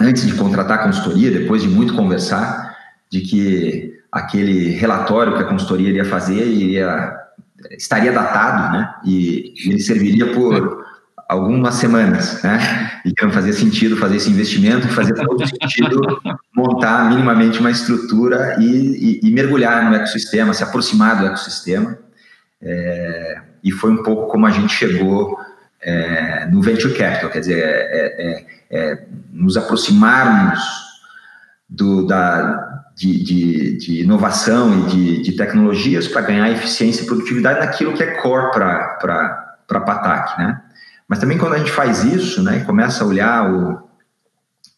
[0.00, 2.76] antes de contratar a consultoria, depois de muito conversar,
[3.10, 7.14] de que aquele relatório que a consultoria iria fazer iria,
[7.70, 8.94] estaria datado, né?
[9.04, 10.84] E, ele serviria por
[11.28, 13.00] algumas semanas, né?
[13.04, 16.00] E que não fazia sentido fazer esse investimento, fazia todo sentido
[16.54, 21.98] montar minimamente uma estrutura e, e, e, mergulhar no ecossistema, se aproximar do ecossistema.
[22.62, 25.36] É, e foi um pouco como a gente chegou
[25.82, 30.60] é, no venture capital, quer dizer, é, é, nos aproximarmos
[31.68, 37.60] do, da, de, de, de, inovação e de, de tecnologias para ganhar eficiência e produtividade
[37.60, 40.62] naquilo que é core para a PATAC, né?
[41.08, 43.88] Mas também quando a gente faz isso, né, e começa a olhar o,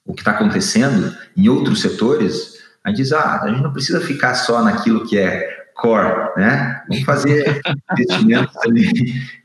[0.05, 4.01] o que está acontecendo em outros setores, a gente diz, ah, a gente não precisa
[4.01, 6.83] ficar só naquilo que é core, né?
[6.89, 7.61] Vamos fazer
[7.93, 8.55] investimentos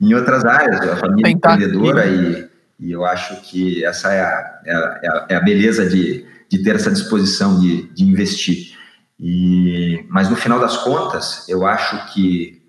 [0.02, 2.50] em outras áreas, a família Tentar empreendedora e,
[2.84, 6.76] e eu acho que essa é a, é a, é a beleza de, de ter
[6.76, 8.78] essa disposição de, de investir.
[9.18, 12.62] E, mas no final das contas, eu acho que,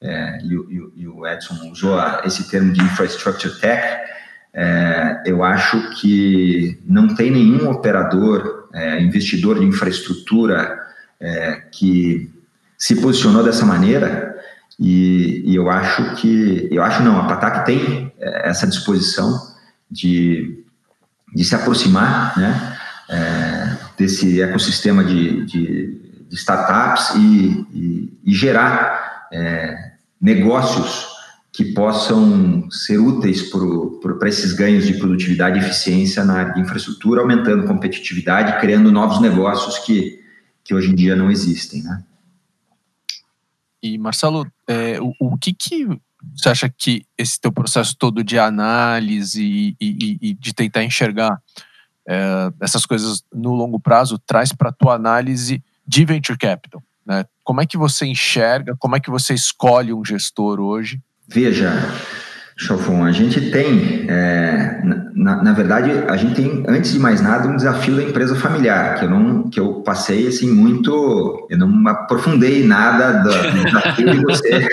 [0.00, 3.82] é, e, e, e, o Edson usou esse termo de infrastructure tech,
[4.54, 10.78] é, eu acho que não tem nenhum operador, é, investidor de infraestrutura
[11.18, 12.30] é, que
[12.78, 14.36] se posicionou dessa maneira
[14.78, 19.55] e, e, eu acho que, eu acho não, a Patac tem é, essa disposição
[19.90, 20.64] de,
[21.34, 29.28] de se aproximar, né, é, desse ecossistema de, de, de startups e, e, e gerar
[29.32, 31.16] é, negócios
[31.52, 37.22] que possam ser úteis para esses ganhos de produtividade e eficiência na área de infraestrutura,
[37.22, 40.22] aumentando competitividade, criando novos negócios que,
[40.62, 42.04] que hoje em dia não existem, né?
[43.82, 45.88] E Marcelo, é, o, o que, que
[46.34, 51.38] você acha que esse teu processo todo de análise e, e, e de tentar enxergar
[52.08, 56.82] é, essas coisas no longo prazo traz para a tua análise de venture capital?
[57.04, 57.24] Né?
[57.44, 61.72] Como é que você enxerga, como é que você escolhe um gestor hoje Veja,
[62.56, 64.80] Chalfon, a gente tem, é,
[65.14, 68.98] na, na, verdade, a gente tem, antes de mais nada, um desafio da empresa familiar,
[68.98, 74.10] que eu não, que eu passei, assim, muito, eu não aprofundei nada do, do desafio
[74.10, 74.68] de você,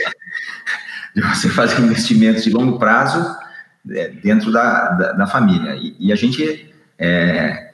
[1.15, 3.35] de você fazer investimentos de longo prazo
[3.91, 5.75] é, dentro da, da, da, família.
[5.75, 7.71] E, e a gente é,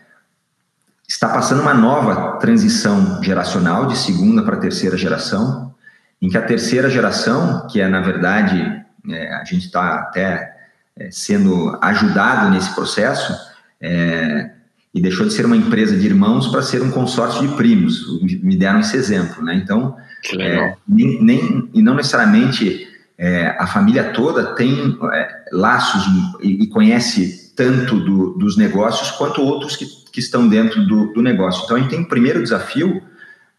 [1.08, 5.74] está passando uma nova transição geracional, de segunda para terceira geração,
[6.22, 10.58] em que a terceira geração, que é na verdade é, a gente está até
[10.98, 13.34] é, sendo ajudado nesse processo,
[13.82, 14.52] é,
[14.94, 18.22] e deixou de ser uma empresa de irmãos para ser um consórcio de primos.
[18.42, 19.54] Me deram esse exemplo, né?
[19.56, 19.96] Então,
[20.38, 22.89] é, nem, nem, e não necessariamente
[23.22, 26.06] é, a família toda tem é, laços
[26.42, 31.22] e, e, conhece tanto do, dos negócios quanto outros que, que estão dentro do, do,
[31.22, 31.66] negócio.
[31.66, 33.04] Então, a gente tem o primeiro desafio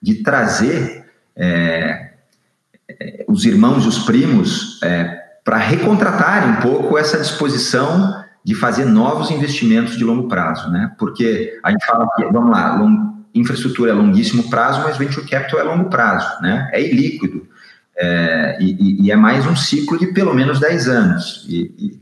[0.01, 1.05] de trazer
[1.37, 2.13] é,
[3.29, 9.31] os irmãos e os primos é, para recontratarem um pouco essa disposição de fazer novos
[9.31, 10.91] investimentos de longo prazo, né?
[10.99, 15.61] Porque a gente fala que, vamos lá, long, infraestrutura é longuíssimo prazo, mas venture capital
[15.61, 16.71] é longo prazo, né?
[16.73, 17.47] É ilíquido.
[17.97, 21.45] É, e, e, é mais um ciclo de pelo menos 10 anos.
[21.49, 22.01] E, e,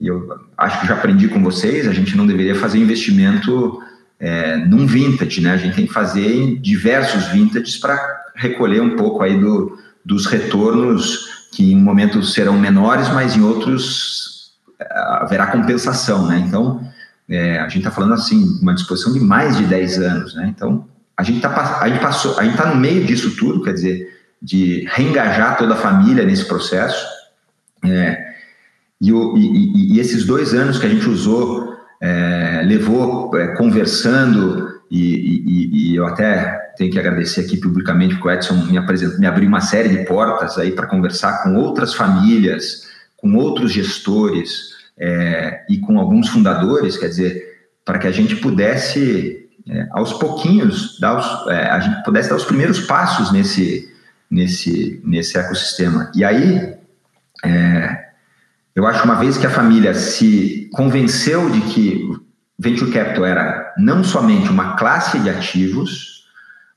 [0.00, 3.80] e, eu acho que já aprendi com vocês, a gente não deveria fazer investimento
[4.20, 5.52] é, num vintage, né?
[5.52, 7.98] A gente tem que fazer em diversos vintages para
[8.34, 13.42] recolher um pouco aí do, dos retornos que em um momento serão menores, mas em
[13.42, 14.88] outros eh,
[15.20, 16.42] haverá compensação, né?
[16.46, 16.80] Então,
[17.28, 20.46] é, a gente está falando assim, uma disposição de mais de 10 anos, né?
[20.48, 23.74] Então, a gente está a gente passou, a gente está no meio disso tudo, quer
[23.74, 24.08] dizer,
[24.42, 27.06] de reengajar toda a família nesse processo.
[27.84, 28.32] É,
[29.00, 34.80] e, o, e, e, esses dois anos que a gente usou, é, levou é, conversando,
[34.90, 38.78] e, e, eu até tenho que agradecer aqui publicamente porque o Edson me,
[39.18, 44.72] me abriu uma série de portas aí para conversar com outras famílias, com outros gestores
[44.98, 47.42] é, e com alguns fundadores, quer dizer,
[47.84, 52.36] para que a gente pudesse, é, aos pouquinhos, dar os, é, a gente pudesse dar
[52.36, 53.91] os primeiros passos nesse,
[54.32, 56.10] nesse, nesse ecossistema.
[56.14, 56.74] E aí,
[57.44, 58.06] é,
[58.74, 62.10] eu acho uma vez que a família se convenceu de que
[62.58, 66.24] venture capital era não somente uma classe de ativos,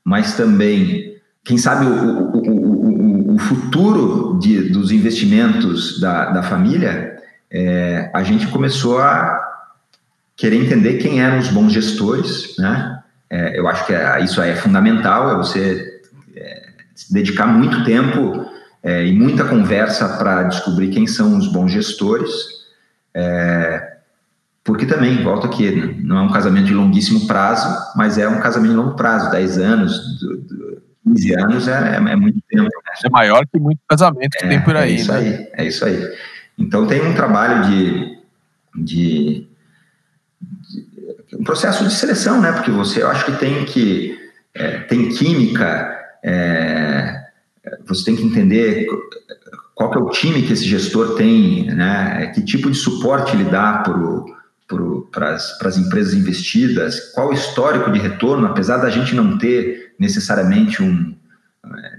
[0.03, 1.15] mas também,
[1.45, 7.15] quem sabe, o, o, o, o futuro de, dos investimentos da, da família,
[7.49, 9.41] é, a gente começou a
[10.35, 13.01] querer entender quem eram os bons gestores, né?
[13.29, 15.94] É, eu acho que é, isso é fundamental, é você
[17.10, 18.45] dedicar muito tempo
[18.84, 22.31] é, e muita conversa para descobrir quem são os bons gestores.
[23.13, 23.95] É,
[24.63, 28.71] porque também, volta aqui, não é um casamento de longuíssimo prazo, mas é um casamento
[28.71, 32.63] de longo prazo, 10 anos, do, do 15 anos é, é, muito tempo.
[32.63, 32.69] Né?
[33.03, 34.93] É maior que muito casamento que é, tem por aí.
[34.93, 35.17] É isso né?
[35.19, 36.17] aí, é isso aí.
[36.58, 38.17] Então tem um trabalho de,
[38.75, 39.47] de,
[41.27, 42.51] de, um processo de seleção, né?
[42.51, 44.17] Porque você, eu acho que tem que
[44.53, 45.94] é, tem química,
[46.27, 47.23] é,
[47.85, 48.88] você tem que entender
[49.75, 52.31] qual que é o time que esse gestor tem, né?
[52.33, 53.83] Que tipo de suporte ele dá
[55.11, 60.81] para as empresas investidas, qual o histórico de retorno, apesar da gente não ter necessariamente
[60.81, 61.15] um,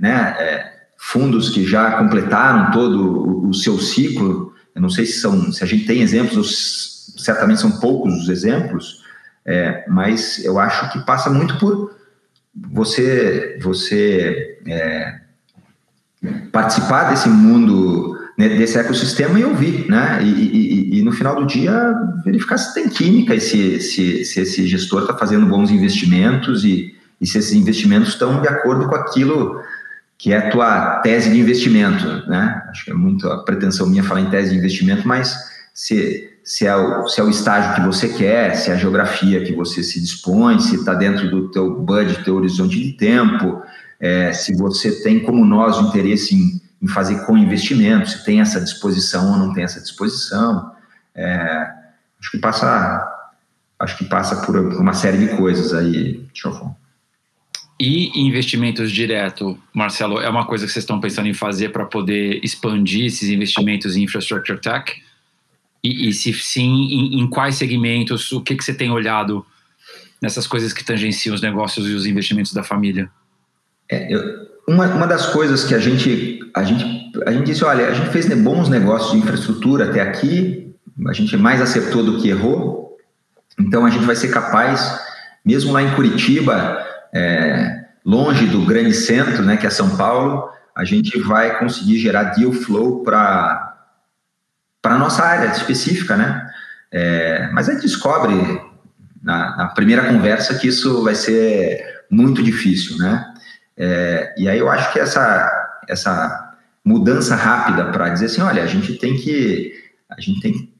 [0.00, 5.20] né, é, fundos que já completaram todo o, o, seu ciclo, eu não sei se
[5.20, 9.04] são, se a gente tem exemplos, certamente são poucos os exemplos,
[9.44, 11.95] é, mas eu acho que passa muito por
[12.70, 15.20] você, você é,
[16.50, 20.22] participar desse mundo né, desse ecossistema e ouvir, né?
[20.22, 21.94] E, e, e, no final do dia
[22.24, 27.26] verificar se tem química, se, se, se esse gestor está fazendo bons investimentos e, e
[27.26, 29.60] se esses investimentos estão de acordo com aquilo
[30.18, 32.62] que é a tua tese de investimento, né?
[32.68, 35.34] Acho que é muito a pretensão minha falar em tese de investimento, mas
[35.72, 39.44] se, se, é o, se é o estágio que você quer, se é a geografia
[39.44, 43.60] que você se dispõe, se está dentro do teu budget, teu horizonte de tempo,
[43.98, 48.40] é, se você tem, como nós, o interesse em, em fazer com investimento, se tem
[48.40, 50.72] essa disposição ou não tem essa disposição.
[51.16, 51.68] É,
[52.20, 53.12] acho que passa
[53.80, 56.74] acho que passa por uma série de coisas aí, Chofon.
[57.78, 62.40] E investimentos direto, Marcelo, é uma coisa que vocês estão pensando em fazer para poder
[62.42, 65.04] expandir esses investimentos em infrastructure tech?
[65.86, 68.32] E, e se sim, em, em, quais segmentos?
[68.32, 69.46] O que, que você tem olhado
[70.20, 73.08] nessas coisas que tangenciam os negócios e os investimentos da família?
[73.90, 74.20] É, eu,
[74.68, 76.84] uma, uma das coisas que a gente, a gente,
[77.24, 80.74] a gente disse, olha, a gente fez bons negócios de infraestrutura até aqui,
[81.06, 82.96] a gente mais acertou do que errou,
[83.58, 85.00] então a gente vai ser capaz,
[85.44, 86.84] mesmo lá em Curitiba,
[87.14, 92.24] é, longe do grande centro, né, que é São Paulo, a gente vai conseguir gerar
[92.34, 93.65] deal flow para
[94.86, 96.48] para nossa área específica, né?
[96.92, 98.36] É, mas a gente descobre
[99.20, 103.34] na, na, primeira conversa que isso vai ser muito difícil, né?
[103.76, 108.66] É, e aí eu acho que essa, essa mudança rápida para dizer assim, olha, a
[108.68, 109.74] gente tem que
[110.08, 110.72] a gente tem que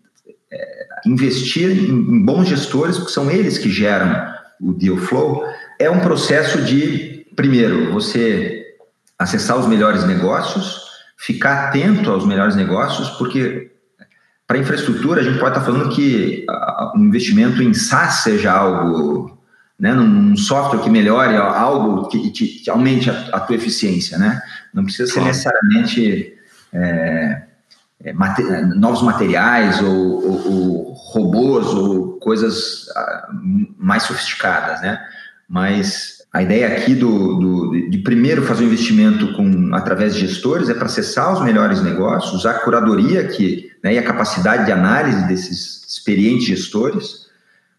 [0.53, 5.45] é, investir em, em bons gestores, porque são eles que geram o deal flow,
[5.81, 8.65] é um processo de, primeiro, você
[9.19, 10.81] acessar os melhores negócios,
[11.19, 13.75] ficar atento aos melhores negócios, porque
[14.47, 16.47] para infraestrutura a gente pode estar tá falando que
[16.95, 19.37] o um investimento em SaaS seja algo,
[19.79, 24.41] né, num software que melhore, algo que, que, que aumente a, a, tua eficiência, né?
[24.73, 26.35] Não precisa ser necessariamente
[26.73, 27.43] é,
[28.05, 28.43] é, mate,
[28.77, 33.29] novos materiais ou, ou, ou, robôs ou coisas ah,
[33.79, 35.01] mais sofisticadas, né?
[35.49, 40.69] Mas a ideia aqui do, do, de primeiro fazer um investimento com, através de gestores
[40.69, 44.73] é para acessar os melhores negócios, usar a curadoria que, né, e a capacidade de
[44.73, 47.29] análise desses experientes gestores,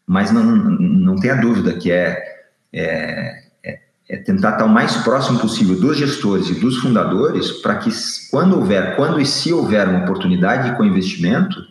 [0.08, 2.18] mas não, não tenha dúvida que é,
[2.74, 3.80] é, é,
[4.10, 7.92] é tentar estar o mais próximo possível dos gestores e dos fundadores para que
[8.32, 11.62] quando houver, quando e se houver uma oportunidade com investimento,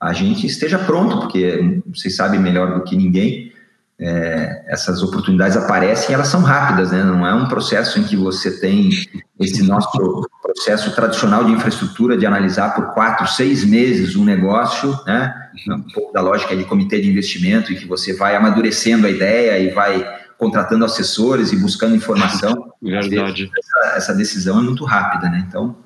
[0.00, 3.43] a gente esteja pronto, porque vocês sabem melhor do que ninguém,
[3.98, 7.04] é, essas oportunidades aparecem elas são rápidas, né?
[7.04, 8.90] não é um processo em que você tem
[9.38, 9.88] esse nosso
[10.42, 15.32] processo tradicional de infraestrutura de analisar por quatro, seis meses um negócio, né?
[15.68, 19.58] um pouco da lógica de comitê de investimento, em que você vai amadurecendo a ideia
[19.60, 20.04] e vai
[20.36, 22.72] contratando assessores e buscando informação.
[22.82, 23.50] Verdade.
[23.56, 25.44] Essa, essa, decisão é muito rápida, né?
[25.48, 25.76] Então,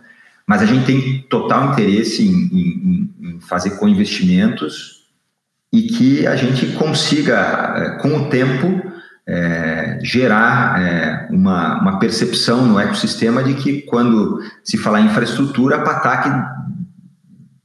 [0.47, 4.97] mas a gente tem total interesse em, em, em fazer co-investimentos
[5.73, 8.83] e que a gente consiga, eh, com o tempo,
[9.29, 15.77] é, gerar é, uma, uma, percepção no ecossistema de que quando se falar em infraestrutura,
[15.77, 16.31] a Patac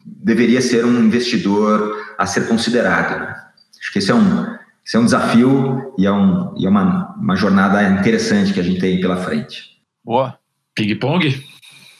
[0.05, 3.17] deveria ser um investidor a ser considerado.
[3.17, 3.35] Né?
[3.79, 7.15] Acho que esse é um, esse é um desafio e é, um, e é uma,
[7.15, 9.77] uma jornada interessante que a gente tem pela frente.
[10.03, 10.37] Boa.
[10.75, 11.45] Ping-pong?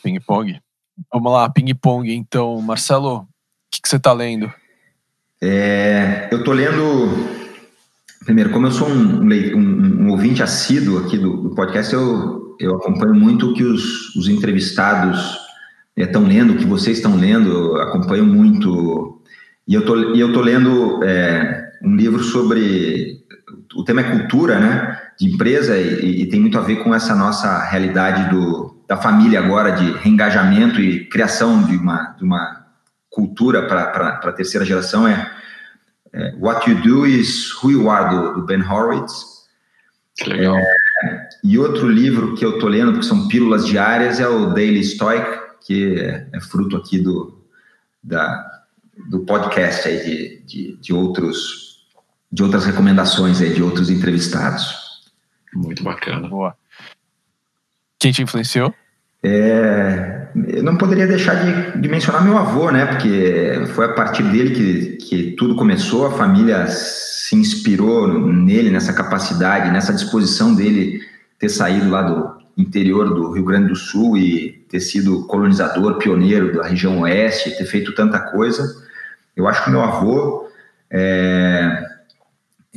[0.04, 0.60] Ping-pong.
[1.12, 2.14] Vamos lá, ping-pong.
[2.14, 3.28] Então, Marcelo, o
[3.72, 4.52] que, que você está lendo?
[5.46, 7.28] É, eu estou lendo.
[8.24, 12.78] Primeiro, como eu sou um, um, um ouvinte assíduo aqui do, do, podcast, eu, eu
[12.78, 15.38] acompanho muito o que os, os entrevistados
[15.98, 19.22] estão é, lendo, o que vocês estão lendo, eu acompanho muito.
[19.68, 23.22] E eu tô, e eu tô lendo é, um livro sobre.
[23.76, 24.98] O tema é cultura, né?
[25.20, 29.40] De empresa, e, e, tem muito a ver com essa nossa realidade do, da família
[29.40, 32.63] agora, de reengajamento e criação de uma, de uma
[33.14, 35.32] cultura para a terceira geração é,
[36.12, 39.48] é, What You Do Is Who You Are, do, do Ben Horowitz.
[40.16, 40.58] Que legal.
[40.58, 44.84] É, e outro livro que eu estou lendo, porque são pílulas diárias, é o Daily
[44.84, 45.26] Stoic,
[45.66, 47.46] que é, é fruto aqui do,
[48.04, 48.64] da,
[49.10, 51.88] do podcast aí de, de, de, outros,
[52.32, 55.12] de outras recomendações aí, de outros entrevistados.
[55.54, 56.28] Muito bacana.
[56.28, 56.58] Boa.
[58.00, 58.74] Quem te influenciou?
[59.24, 62.86] É, eu não poderia deixar de, de, mencionar meu avô, né?
[62.86, 66.06] Porque foi a partir dele que, que tudo começou.
[66.06, 71.02] A família se inspirou nele, nessa capacidade, nessa disposição dele
[71.40, 76.54] ter saído lá do interior do Rio Grande do Sul e ter sido colonizador, pioneiro
[76.54, 78.64] da região oeste, ter feito tanta coisa.
[79.36, 80.48] Eu acho que meu avô
[80.90, 81.86] é,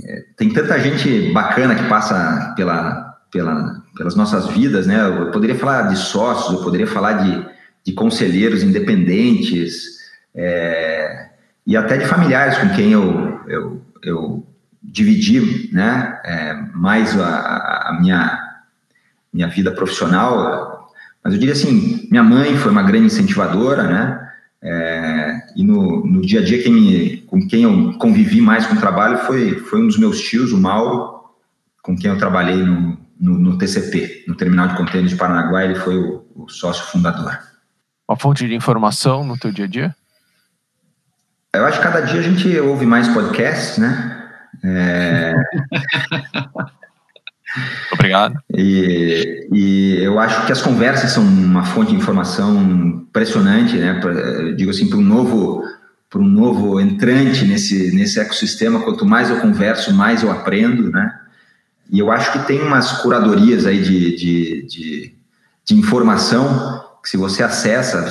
[0.05, 3.06] é, tem tanta gente bacana que passa pela,
[3.37, 5.07] pela pelas nossas vidas, né?
[5.07, 7.47] Eu poderia falar de sócios, eu poderia falar de,
[7.85, 9.97] de conselheiros independentes
[10.35, 11.31] é,
[11.67, 14.47] e até de familiares com quem eu, eu, eu
[14.83, 16.21] dividi, né?
[16.25, 18.39] É, mais a, a, minha,
[19.33, 20.93] minha vida profissional.
[21.25, 24.23] Mas eu diria assim, minha mãe foi uma grande incentivadora, né?
[24.63, 28.75] É, e no, no dia a dia quem me, com quem eu convivi mais com
[28.75, 31.21] o trabalho foi, foi um dos meus tios, o Mauro,
[31.83, 35.75] com quem eu trabalhei no, no, no, TCP, no Terminal de Contêineres de Paranaguá, ele
[35.75, 37.39] foi o, o, sócio fundador.
[38.09, 39.97] Uma fonte de informação no teu dia a dia?
[41.55, 44.29] Eu acho que cada dia a gente ouve mais podcasts, né?
[44.63, 45.35] É...
[47.93, 48.39] Obrigado.
[48.55, 53.99] E, e, eu acho que as conversas são uma fonte de informação impressionante, né?
[54.01, 55.63] Pra, digo assim, para um novo
[56.09, 61.19] para um novo entrante nesse nesse ecossistema, quanto mais eu converso, mais eu aprendo, né?
[61.91, 65.15] E eu acho que tem umas curadorias aí de, de, de,
[65.65, 68.09] de informação que se você acessa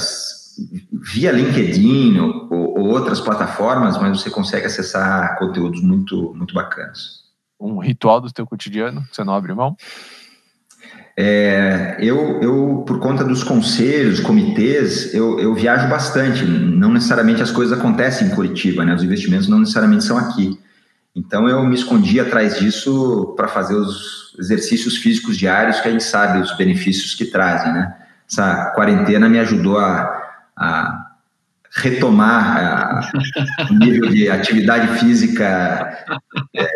[0.91, 7.25] via LinkedIn ou, ou, outras plataformas, mas você consegue acessar conteúdos muito, muito bacanas.
[7.59, 9.75] Um ritual do teu cotidiano que você não abre mão?
[11.17, 16.43] É, eu, eu, por conta dos conselhos, comitês, eu, eu viajo bastante.
[16.43, 18.93] Não necessariamente as coisas acontecem em Curitiba, né?
[18.93, 20.59] Os investimentos não necessariamente são aqui.
[21.15, 26.03] Então eu me escondi atrás disso para fazer os exercícios físicos diários que a gente
[26.03, 27.95] sabe os benefícios que trazem, né?
[28.29, 30.21] Essa quarentena me ajudou a,
[30.57, 31.11] a
[31.71, 33.11] retomar
[33.69, 36.05] o nível de atividade física
[36.53, 36.67] é,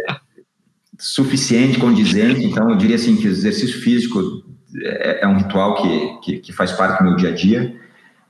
[0.98, 2.46] suficiente, condizente.
[2.46, 4.44] Então eu diria assim que o exercício físico
[4.84, 7.76] é, é um ritual que, que, que faz parte do meu dia a dia.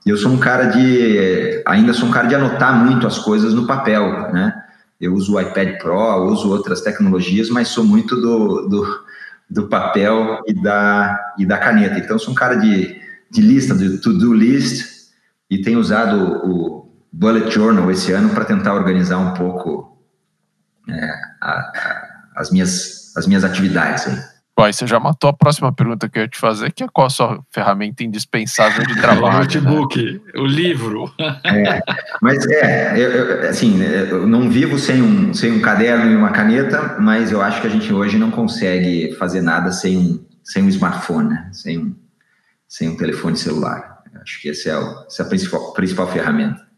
[0.04, 3.66] Eu sou um cara de ainda sou um cara de anotar muito as coisas no
[3.66, 4.59] papel, né?
[5.00, 9.04] Eu uso o iPad Pro, uso outras tecnologias, mas sou muito do, do,
[9.48, 11.98] do papel e da, e da caneta.
[11.98, 15.08] Então, sou um cara de, de lista, de to-do list,
[15.48, 19.98] e tenho usado o Bullet Journal esse ano para tentar organizar um pouco
[20.88, 24.06] é, a, a, as, minhas, as minhas atividades.
[24.62, 24.68] Aí.
[24.68, 27.06] Aí você já matou a próxima pergunta que eu ia te fazer, que é qual
[27.06, 29.36] a sua ferramenta indispensável de trabalho?
[29.36, 30.20] o notebook, né?
[30.36, 31.12] o livro.
[31.18, 31.80] É,
[32.20, 36.30] mas é, eu, eu, assim, eu não vivo sem um, sem um caderno e uma
[36.30, 40.62] caneta, mas eu acho que a gente hoje não consegue fazer nada sem um, sem
[40.62, 41.50] um smartphone, né?
[41.52, 41.96] sem, um,
[42.68, 44.00] sem um telefone celular.
[44.22, 46.69] Acho que essa é, o, essa é a principal, principal ferramenta.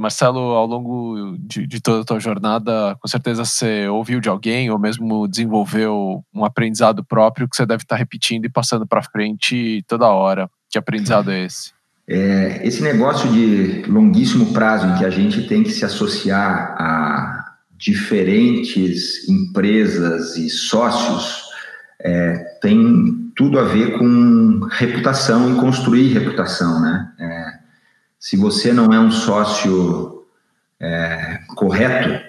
[0.00, 4.70] Marcelo, ao longo de, de, toda a tua jornada, com certeza você ouviu de alguém
[4.70, 9.84] ou mesmo desenvolveu um aprendizado próprio que você deve estar repetindo e passando para frente
[9.86, 10.50] toda hora.
[10.70, 11.72] Que aprendizado é esse?
[12.08, 17.54] É, esse negócio de longuíssimo prazo em que a gente tem que se associar a
[17.76, 21.50] diferentes empresas e sócios
[22.02, 27.12] é, tem tudo a ver com reputação e construir reputação, né?
[27.18, 27.59] É,
[28.20, 30.26] se você não é um sócio
[30.78, 32.22] é, correto,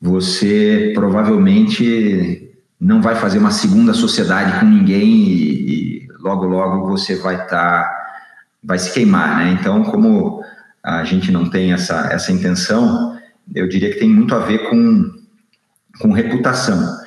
[0.00, 7.16] você provavelmente não vai fazer uma segunda sociedade com ninguém e, e logo logo você
[7.16, 8.16] vai estar tá,
[8.62, 9.58] vai se queimar, né?
[9.60, 10.44] Então, como
[10.82, 13.18] a gente não tem essa essa intenção,
[13.54, 15.12] eu diria que tem muito a ver com
[16.00, 17.02] com reputação.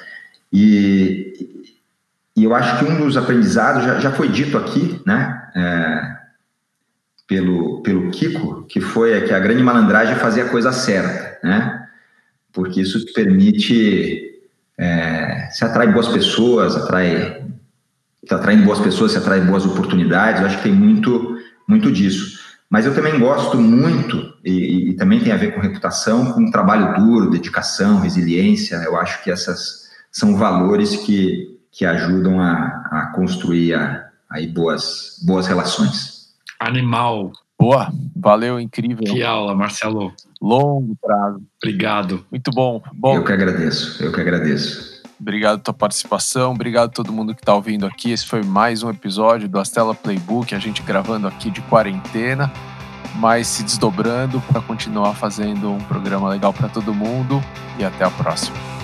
[0.51, 1.63] E,
[2.35, 5.49] e eu acho que um dos aprendizados já, já foi dito aqui, né?
[5.55, 6.16] É,
[7.27, 11.85] pelo, pelo Kiko, que foi que a grande malandragem é fazer a coisa certa, né?
[12.53, 14.41] Porque isso te permite
[14.77, 17.45] é, se atrai boas pessoas, atrai
[18.27, 20.41] tá atraindo boas pessoas, se atrai boas oportunidades.
[20.41, 22.37] Eu acho que tem muito muito disso.
[22.69, 26.95] Mas eu também gosto muito e, e também tem a ver com reputação, com trabalho
[26.95, 28.75] duro, dedicação, resiliência.
[28.77, 35.19] Eu acho que essas são valores que que ajudam a, a construir a, aí boas
[35.25, 36.16] boas relações.
[36.59, 37.31] Animal.
[37.59, 39.03] Boa, valeu, incrível.
[39.03, 40.13] Que aula, Marcelo.
[40.41, 41.41] Longo prazo.
[41.61, 42.25] Obrigado.
[42.29, 42.81] Muito bom.
[42.93, 43.15] bom.
[43.15, 44.97] Eu que agradeço, eu que agradeço.
[45.19, 48.11] Obrigado pela tua participação, obrigado a todo mundo que está ouvindo aqui.
[48.11, 52.53] Esse foi mais um episódio do Astela Playbook, a gente gravando aqui de quarentena,
[53.15, 57.41] mas se desdobrando para continuar fazendo um programa legal para todo mundo.
[57.79, 58.76] E até a próxima.